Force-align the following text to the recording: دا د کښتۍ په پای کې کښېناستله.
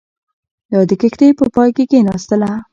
دا 0.71 0.79
د 0.89 0.91
کښتۍ 1.01 1.29
په 1.39 1.45
پای 1.55 1.69
کې 1.75 1.83
کښېناستله. 1.89 2.51